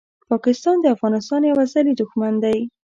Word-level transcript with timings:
پاکستان 0.29 0.77
د 0.81 0.85
افغانستان 0.95 1.41
یو 1.45 1.57
ازلي 1.63 1.93
دښمن 2.01 2.33
دی! 2.43 2.57